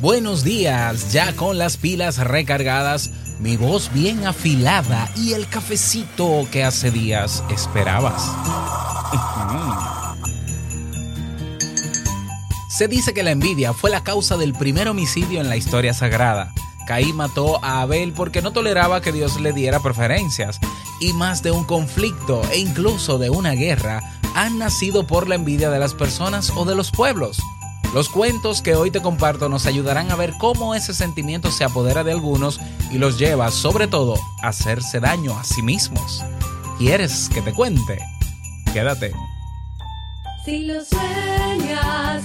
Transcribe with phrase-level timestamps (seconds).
[0.00, 6.64] Buenos días, ya con las pilas recargadas, mi voz bien afilada y el cafecito que
[6.64, 8.22] hace días esperabas.
[12.68, 16.52] Se dice que la envidia fue la causa del primer homicidio en la historia sagrada.
[16.86, 20.58] Caín mató a Abel porque no toleraba que Dios le diera preferencias.
[21.00, 24.00] Y más de un conflicto e incluso de una guerra
[24.34, 27.38] han nacido por la envidia de las personas o de los pueblos.
[27.94, 32.02] Los cuentos que hoy te comparto nos ayudarán a ver cómo ese sentimiento se apodera
[32.02, 32.58] de algunos
[32.90, 36.24] y los lleva, sobre todo, a hacerse daño a sí mismos.
[36.76, 38.00] ¿Quieres que te cuente?
[38.72, 39.12] Quédate.
[40.44, 42.24] Si lo sueñas,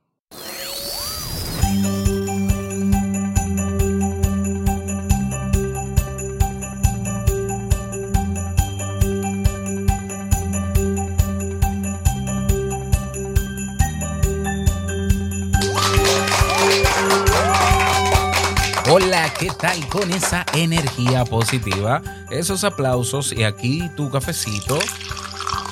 [19.03, 22.01] Hola, ¿qué tal con esa energía positiva?
[22.29, 24.77] Esos aplausos y aquí tu cafecito.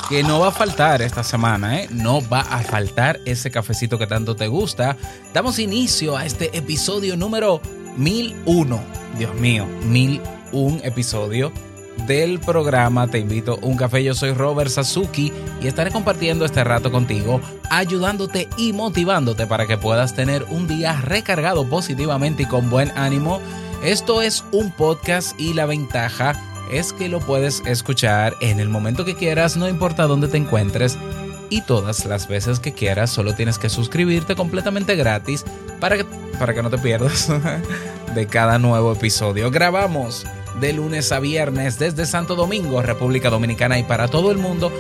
[0.10, 1.88] Que no va a faltar esta semana, ¿eh?
[1.92, 4.98] No va a faltar ese cafecito que tanto te gusta.
[5.34, 7.62] Damos inicio a este episodio número
[7.98, 8.84] 1001.
[9.18, 11.52] Dios mío, 1001 episodio
[12.08, 14.04] del programa Te invito a un café.
[14.04, 19.78] Yo soy Robert Sasuki y estaré compartiendo este rato contigo, ayudándote y motivándote para que
[19.78, 23.40] puedas tener un día recargado positivamente y con buen ánimo.
[23.84, 26.34] Esto es un podcast y la ventaja
[26.72, 30.98] es que lo puedes escuchar en el momento que quieras, no importa dónde te encuentres
[31.50, 33.10] y todas las veces que quieras.
[33.10, 35.46] Solo tienes que suscribirte completamente gratis
[35.80, 36.06] para que,
[36.38, 37.30] para que no te pierdas
[38.16, 39.52] de cada nuevo episodio.
[39.52, 40.26] Grabamos
[40.60, 44.72] de lunes a viernes desde Santo Domingo, República Dominicana y para todo el mundo.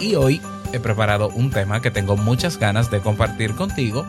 [0.00, 0.40] Y hoy
[0.72, 4.06] he preparado un tema que tengo muchas ganas de compartir contigo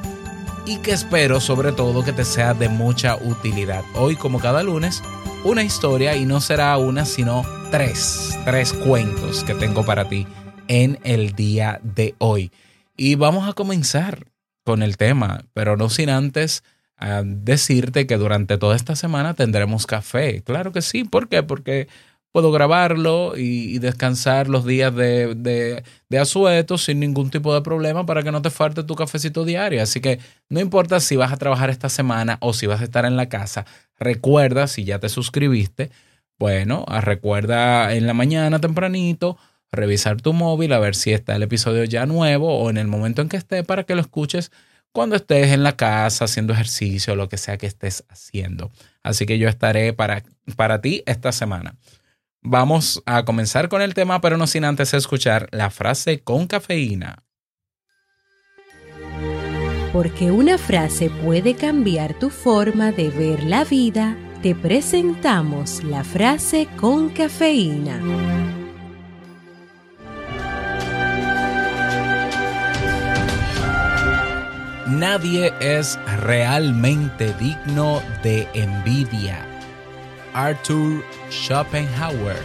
[0.66, 3.84] y que espero sobre todo que te sea de mucha utilidad.
[3.96, 5.02] Hoy, como cada lunes,
[5.44, 10.28] una historia y no será una, sino tres, tres cuentos que tengo para ti
[10.68, 12.52] en el día de hoy.
[12.98, 14.28] Y vamos a comenzar
[14.64, 16.64] con el tema, pero no sin antes
[16.98, 20.42] a decirte que durante toda esta semana tendremos café.
[20.44, 21.04] Claro que sí.
[21.04, 21.44] ¿Por qué?
[21.44, 21.88] Porque
[22.32, 28.06] puedo grabarlo y, descansar los días de, de, de, asueto sin ningún tipo de problema
[28.06, 29.82] para que no te falte tu cafecito diario.
[29.82, 30.20] Así que
[30.50, 33.30] no importa si vas a trabajar esta semana o si vas a estar en la
[33.30, 33.66] casa,
[33.98, 35.92] recuerda si ya te suscribiste,
[36.38, 39.38] bueno, recuerda en la mañana tempranito
[39.72, 43.22] revisar tu móvil a ver si está el episodio ya nuevo o en el momento
[43.22, 44.52] en que esté para que lo escuches
[44.96, 48.72] cuando estés en la casa haciendo ejercicio lo que sea que estés haciendo.
[49.04, 50.24] Así que yo estaré para,
[50.56, 51.76] para ti esta semana.
[52.42, 57.24] Vamos a comenzar con el tema, pero no sin antes escuchar la frase con cafeína.
[59.92, 66.70] Porque una frase puede cambiar tu forma de ver la vida, te presentamos la frase
[66.78, 68.00] con cafeína.
[75.00, 79.46] Nadie es realmente digno de envidia.
[80.34, 82.38] Arthur Schopenhauer.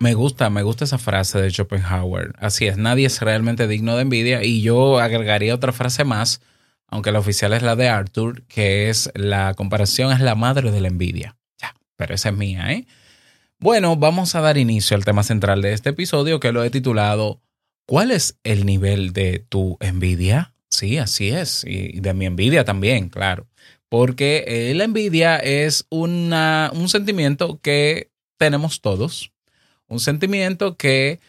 [0.00, 2.32] Me gusta, me gusta esa frase de Schopenhauer.
[2.40, 4.42] Así es, nadie es realmente digno de envidia.
[4.42, 6.40] Y yo agregaría otra frase más,
[6.88, 10.80] aunque la oficial es la de Arthur, que es la comparación es la madre de
[10.80, 11.36] la envidia.
[11.96, 12.86] Pero esa es mía, ¿eh?
[13.58, 17.40] Bueno, vamos a dar inicio al tema central de este episodio que lo he titulado
[17.86, 20.54] ¿Cuál es el nivel de tu envidia?
[20.70, 21.64] Sí, así es.
[21.66, 23.46] Y de mi envidia también, claro.
[23.90, 29.32] Porque eh, la envidia es una, un sentimiento que tenemos todos.
[29.86, 31.20] Un sentimiento que,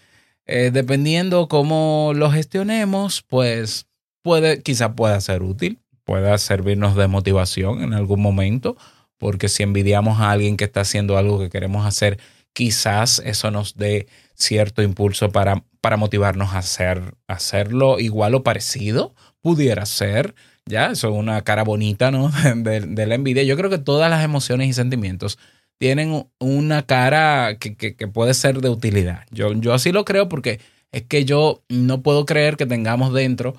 [0.46, 3.88] eh, dependiendo cómo lo gestionemos, pues
[4.22, 8.78] puede, quizá pueda ser útil, pueda servirnos de motivación en algún momento,
[9.26, 12.20] porque si envidiamos a alguien que está haciendo algo que queremos hacer,
[12.54, 14.06] quizás eso nos dé
[14.36, 20.36] cierto impulso para para motivarnos a hacer, hacerlo igual o parecido, pudiera ser,
[20.68, 22.32] ya, eso es una cara bonita, ¿no?
[22.56, 23.42] De, de la envidia.
[23.44, 25.40] Yo creo que todas las emociones y sentimientos
[25.80, 29.26] tienen una cara que, que- que puede ser de utilidad.
[29.32, 30.60] Yo, yo así lo creo porque
[30.92, 33.56] es que yo no puedo creer que tengamos dentro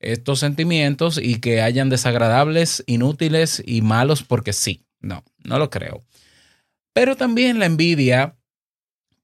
[0.00, 4.84] estos sentimientos y que hayan desagradables, inútiles y malos porque sí.
[5.00, 6.04] No, no lo creo.
[6.92, 8.36] Pero también la envidia,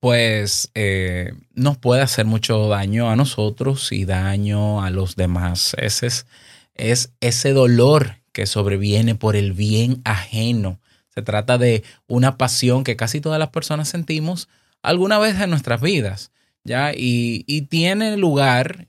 [0.01, 5.75] pues, eh, nos puede hacer mucho daño a nosotros y daño a los demás.
[5.79, 6.27] Ese es,
[6.75, 10.81] es ese dolor que sobreviene por el bien ajeno.
[11.15, 14.49] Se trata de una pasión que casi todas las personas sentimos
[14.83, 16.33] alguna vez en nuestras vidas,
[16.65, 16.93] ¿ya?
[16.93, 18.89] Y, y tiene lugar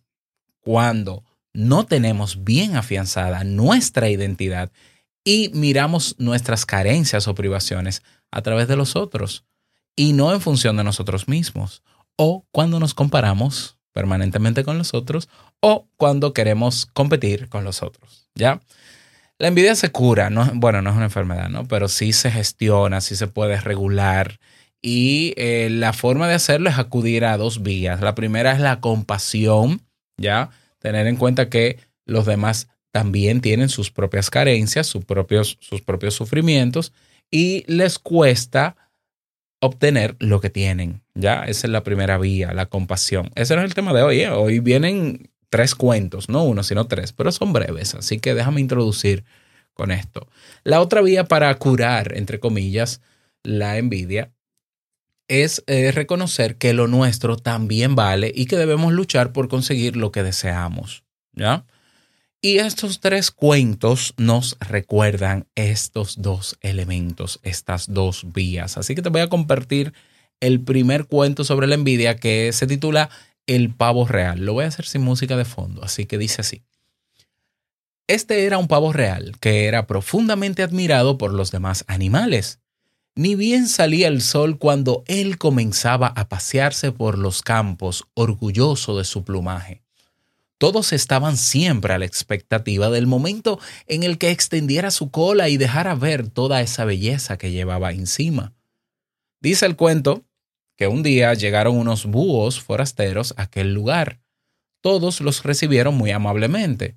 [0.60, 1.24] cuando
[1.54, 4.72] no tenemos bien afianzada nuestra identidad
[5.26, 9.44] y miramos nuestras carencias o privaciones a través de los otros
[9.96, 11.84] y no en función de nosotros mismos.
[12.16, 15.28] O cuando nos comparamos permanentemente con los otros
[15.60, 18.62] o cuando queremos competir con los otros, ¿ya?
[19.38, 21.68] La envidia se cura, no, bueno, no es una enfermedad, ¿no?
[21.68, 24.40] Pero sí se gestiona, sí se puede regular.
[24.82, 28.00] Y eh, la forma de hacerlo es acudir a dos vías.
[28.00, 29.82] La primera es la compasión,
[30.18, 30.52] ¿ya?
[30.80, 36.14] Tener en cuenta que los demás también tienen sus propias carencias, sus propios, sus propios
[36.14, 36.94] sufrimientos
[37.30, 38.78] y les cuesta
[39.60, 41.44] obtener lo que tienen, ¿ya?
[41.44, 43.32] Esa es la primera vía, la compasión.
[43.36, 44.30] Ese no es el tema de hoy, ¿eh?
[44.30, 49.26] Hoy vienen tres cuentos, no uno, sino tres, pero son breves, así que déjame introducir
[49.74, 50.30] con esto.
[50.64, 53.02] La otra vía para curar, entre comillas,
[53.44, 54.32] la envidia
[55.28, 60.14] es eh, reconocer que lo nuestro también vale y que debemos luchar por conseguir lo
[60.14, 61.04] que deseamos,
[61.34, 61.66] ¿ya?
[62.46, 68.78] Y estos tres cuentos nos recuerdan estos dos elementos, estas dos vías.
[68.78, 69.94] Así que te voy a compartir
[70.40, 73.10] el primer cuento sobre la envidia que se titula
[73.48, 74.46] El pavo real.
[74.46, 76.62] Lo voy a hacer sin música de fondo, así que dice así.
[78.06, 82.60] Este era un pavo real que era profundamente admirado por los demás animales.
[83.16, 89.04] Ni bien salía el sol cuando él comenzaba a pasearse por los campos, orgulloso de
[89.04, 89.85] su plumaje.
[90.58, 95.58] Todos estaban siempre a la expectativa del momento en el que extendiera su cola y
[95.58, 98.54] dejara ver toda esa belleza que llevaba encima.
[99.42, 100.24] Dice el cuento
[100.78, 104.20] que un día llegaron unos búhos forasteros a aquel lugar.
[104.82, 106.96] Todos los recibieron muy amablemente.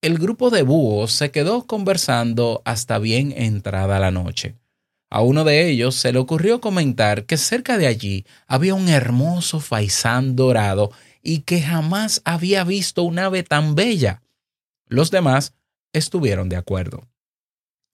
[0.00, 4.56] El grupo de búhos se quedó conversando hasta bien entrada la noche.
[5.10, 9.60] A uno de ellos se le ocurrió comentar que cerca de allí había un hermoso
[9.60, 10.90] faisán dorado
[11.22, 14.22] y que jamás había visto un ave tan bella.
[14.86, 15.54] Los demás
[15.92, 17.08] estuvieron de acuerdo.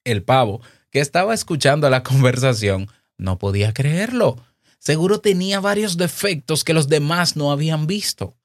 [0.05, 2.89] El pavo, que estaba escuchando la conversación,
[3.19, 4.43] no podía creerlo.
[4.79, 8.37] Seguro tenía varios defectos que los demás no habían visto.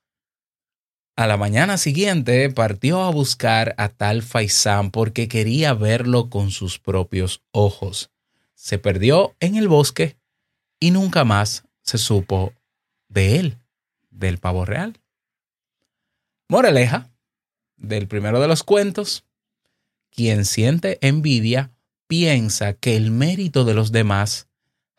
[1.15, 6.79] A la mañana siguiente partió a buscar a tal faisán porque quería verlo con sus
[6.79, 8.09] propios ojos.
[8.55, 10.17] Se perdió en el bosque
[10.79, 12.53] y nunca más se supo
[13.09, 13.62] de él
[14.13, 14.99] del pavo real.
[16.47, 17.11] Moraleja
[17.77, 19.25] del primero de los cuentos.
[20.11, 21.71] Quien siente envidia
[22.07, 24.47] piensa que el mérito de los demás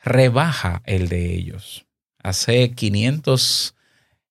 [0.02, 1.86] rebaja el de ellos.
[2.22, 3.74] Hace 500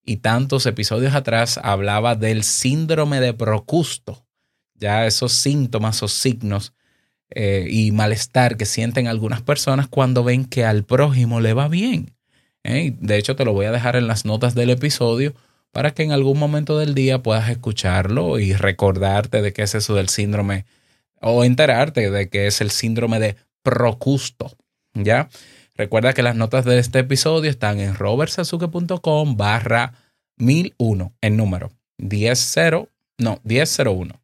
[0.05, 4.25] y tantos episodios atrás hablaba del síndrome de Procusto.
[4.75, 6.73] Ya esos síntomas o signos
[7.29, 12.13] eh, y malestar que sienten algunas personas cuando ven que al prójimo le va bien.
[12.63, 12.95] ¿Eh?
[12.99, 15.33] De hecho, te lo voy a dejar en las notas del episodio
[15.71, 19.95] para que en algún momento del día puedas escucharlo y recordarte de qué es eso
[19.95, 20.65] del síndrome
[21.19, 24.55] o enterarte de que es el síndrome de Procusto.
[24.93, 25.29] ¿Ya?
[25.75, 29.93] Recuerda que las notas de este episodio están en robertsazuke.com barra
[30.37, 34.21] 1001, el número 100, no, 1001.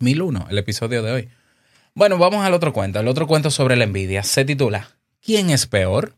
[0.00, 1.28] 1001, el episodio de hoy.
[1.94, 2.98] Bueno, vamos al otro cuento.
[2.98, 4.88] El otro cuento sobre la envidia se titula
[5.20, 6.14] ¿Quién es peor?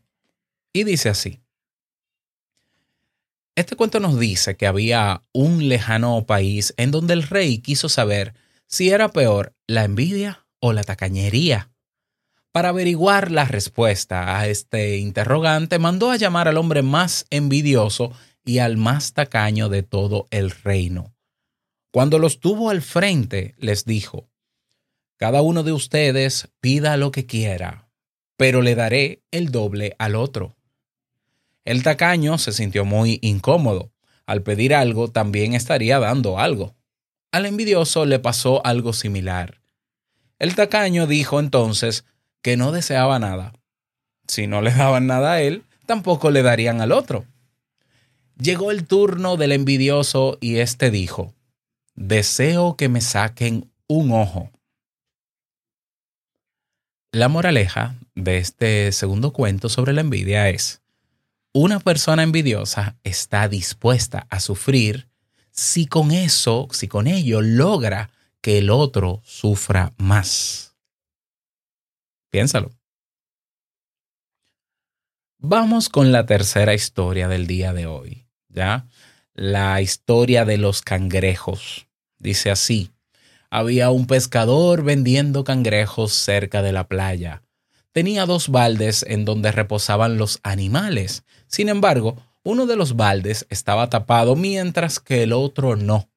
[0.77, 1.41] Y dice así.
[3.55, 8.35] Este cuento nos dice que había un lejano país en donde el rey quiso saber
[8.67, 11.71] si era peor la envidia o la tacañería.
[12.51, 18.11] Para averiguar la respuesta a este interrogante, mandó a llamar al hombre más envidioso
[18.45, 21.15] y al más tacaño de todo el reino.
[21.89, 24.29] Cuando los tuvo al frente, les dijo,
[25.17, 27.89] Cada uno de ustedes pida lo que quiera,
[28.37, 30.56] pero le daré el doble al otro.
[31.67, 33.91] El tacaño se sintió muy incómodo.
[34.25, 36.77] Al pedir algo, también estaría dando algo.
[37.33, 39.59] Al envidioso le pasó algo similar.
[40.39, 42.05] El tacaño dijo entonces
[42.41, 43.51] que no deseaba nada.
[44.29, 47.25] Si no le daban nada a él, tampoco le darían al otro.
[48.39, 51.33] Llegó el turno del envidioso y éste dijo,
[51.95, 54.51] deseo que me saquen un ojo.
[57.11, 60.81] La moraleja de este segundo cuento sobre la envidia es,
[61.57, 65.09] una persona envidiosa está dispuesta a sufrir
[65.49, 68.11] si con eso, si con ello logra
[68.41, 70.75] que el otro sufra más.
[72.29, 72.69] Piénsalo.
[75.39, 78.87] Vamos con la tercera historia del día de hoy, ¿ya?
[79.33, 81.87] La historia de los cangrejos.
[82.19, 82.91] Dice así,
[83.49, 87.41] había un pescador vendiendo cangrejos cerca de la playa.
[87.97, 91.23] Tenía dos baldes en donde reposaban los animales.
[91.47, 96.07] Sin embargo, uno de los baldes estaba tapado mientras que el otro no.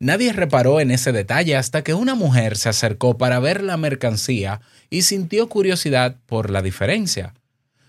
[0.00, 4.60] Nadie reparó en ese detalle hasta que una mujer se acercó para ver la mercancía
[4.90, 7.32] y sintió curiosidad por la diferencia.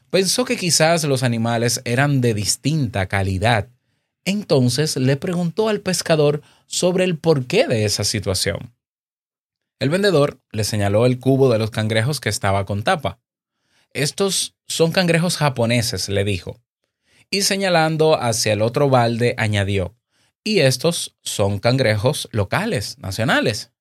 [0.10, 3.67] Pensó que quizás los animales eran de distinta calidad.
[4.24, 8.76] Entonces le preguntó al pescador sobre el porqué de esa situación.
[9.79, 13.19] El vendedor le señaló el cubo de los cangrejos que estaba con tapa.
[13.93, 16.60] Estos son cangrejos japoneses, le dijo.
[17.29, 19.96] Y señalando hacia el otro balde, añadió,
[20.43, 23.72] y estos son cangrejos locales, nacionales.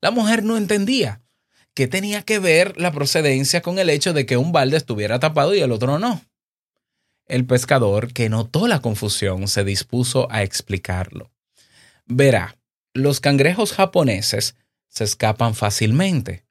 [0.00, 1.22] La mujer no entendía
[1.74, 5.54] qué tenía que ver la procedencia con el hecho de que un balde estuviera tapado
[5.54, 6.24] y el otro no.
[7.26, 11.32] El pescador, que notó la confusión, se dispuso a explicarlo.
[12.06, 12.56] Verá,
[12.94, 14.54] los cangrejos japoneses
[14.88, 16.44] se escapan fácilmente.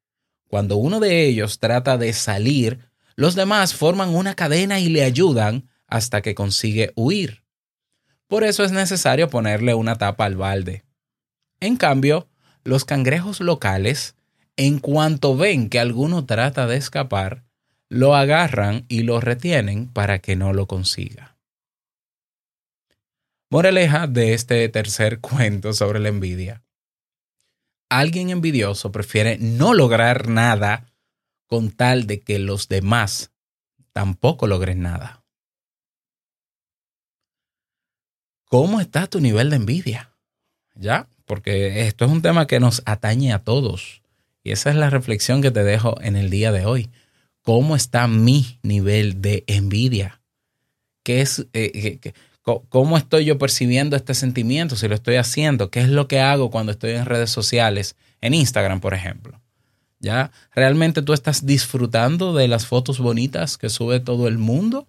[0.48, 5.70] Cuando uno de ellos trata de salir, los demás forman una cadena y le ayudan
[5.88, 7.44] hasta que consigue huir.
[8.28, 10.84] Por eso es necesario ponerle una tapa al balde.
[11.60, 12.28] En cambio,
[12.64, 14.16] los cangrejos locales,
[14.58, 17.44] en cuanto ven que alguno trata de escapar,
[17.90, 21.38] lo agarran y lo retienen para que no lo consiga.
[23.50, 26.65] Moraleja de este tercer cuento sobre la envidia.
[27.90, 30.92] Alguien envidioso prefiere no lograr nada
[31.48, 33.32] con tal de que los demás
[33.94, 35.24] tampoco logren nada.
[38.46, 40.12] ¿Cómo está tu nivel de envidia?
[40.76, 41.08] ¿Ya?
[41.26, 44.02] Porque esto es un tema que nos atañe a todos.
[44.44, 46.92] Y esa es la reflexión que te dejo en el día de hoy.
[47.42, 50.22] ¿Cómo está mi nivel de envidia?
[51.04, 52.00] ¿Qué es, eh,
[52.46, 54.76] ¿Cómo estoy yo percibiendo este sentimiento?
[54.76, 57.96] Si lo estoy haciendo, ¿qué es lo que hago cuando estoy en redes sociales?
[58.22, 59.42] En Instagram, por ejemplo.
[60.00, 60.32] ¿Ya?
[60.54, 64.88] ¿Realmente tú estás disfrutando de las fotos bonitas que sube todo el mundo?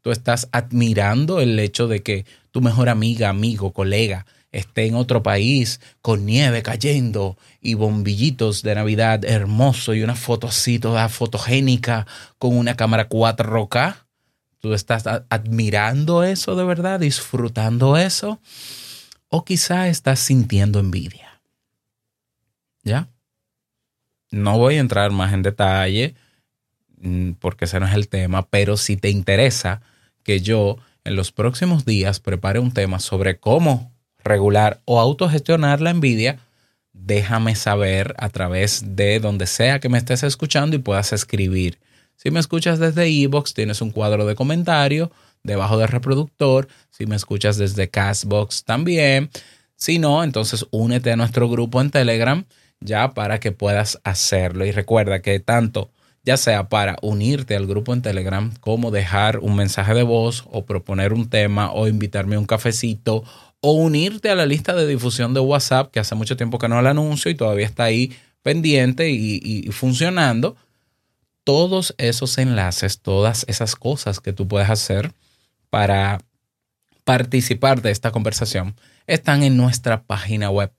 [0.00, 5.22] ¿Tú estás admirando el hecho de que tu mejor amiga, amigo, colega esté en otro
[5.22, 12.06] país con nieve cayendo y bombillitos de Navidad hermoso y una foto así toda fotogénica
[12.38, 14.05] con una cámara 4K?
[14.60, 18.40] ¿Tú estás admirando eso de verdad, disfrutando eso?
[19.28, 21.40] ¿O quizá estás sintiendo envidia?
[22.82, 23.08] ¿Ya?
[24.30, 26.14] No voy a entrar más en detalle
[26.98, 29.82] mm, porque ese no es el tema, pero si te interesa
[30.22, 33.92] que yo en los próximos días prepare un tema sobre cómo
[34.24, 36.38] regular o autogestionar la envidia,
[36.92, 41.78] déjame saber a través de donde sea que me estés escuchando y puedas escribir.
[42.16, 45.10] Si me escuchas desde Evox, tienes un cuadro de comentario
[45.42, 46.68] debajo del reproductor.
[46.90, 49.30] Si me escuchas desde Castbox también.
[49.76, 52.44] Si no, entonces únete a nuestro grupo en Telegram
[52.80, 54.64] ya para que puedas hacerlo.
[54.64, 55.90] Y recuerda que tanto
[56.24, 60.64] ya sea para unirte al grupo en Telegram, como dejar un mensaje de voz o
[60.64, 63.22] proponer un tema o invitarme a un cafecito
[63.60, 66.82] o unirte a la lista de difusión de WhatsApp, que hace mucho tiempo que no
[66.82, 70.56] la anuncio y todavía está ahí pendiente y funcionando.
[71.46, 75.12] Todos esos enlaces, todas esas cosas que tú puedes hacer
[75.70, 76.18] para
[77.04, 78.74] participar de esta conversación
[79.06, 80.72] están en nuestra página web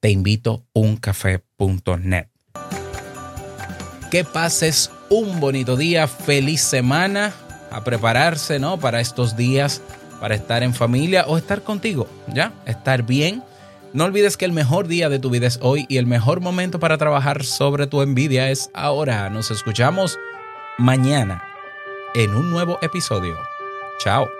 [0.00, 2.26] teinvitouncafé.net
[4.10, 7.32] que pases un bonito día, feliz semana,
[7.70, 8.80] a prepararse, ¿no?
[8.80, 9.82] Para estos días,
[10.18, 12.52] para estar en familia o estar contigo, ¿ya?
[12.66, 13.42] Estar bien.
[13.92, 16.78] No olvides que el mejor día de tu vida es hoy y el mejor momento
[16.78, 19.30] para trabajar sobre tu envidia es ahora.
[19.30, 20.18] Nos escuchamos
[20.76, 21.42] mañana
[22.14, 23.36] en un nuevo episodio.
[23.98, 24.37] Chao.